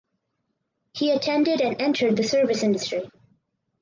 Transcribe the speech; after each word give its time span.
He 0.93 1.11
attended 1.11 1.61
and 1.61 1.79
entered 1.79 2.17
the 2.17 2.23
service 2.23 2.63
industry. 2.63 3.11